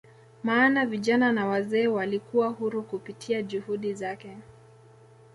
maana 0.43 0.85
vijana 0.85 1.31
na 1.31 1.45
wazee 1.47 1.87
walikuwa 1.87 2.49
huru 2.49 2.83
kupitia 2.83 3.41
juhudi 3.41 3.93
zake 3.93 4.37